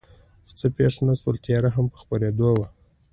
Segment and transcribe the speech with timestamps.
[0.45, 2.67] خو څه پېښ نه شول، تیاره هم په خپرېدو وه.